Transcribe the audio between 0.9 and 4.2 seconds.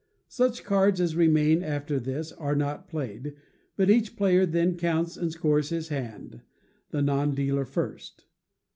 as remain after this are not played, but each